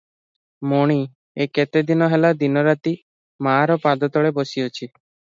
ମଣି 0.69 0.93
ଏ 1.43 1.45
କେତେ 1.57 1.83
ଦିନ 1.91 2.07
ହେଲା 2.13 2.31
ଦିନରାତି 2.39 2.93
ମାର 3.49 3.75
ପାଦତଳେ 3.83 4.33
ବସିଅଛି। 4.39 4.89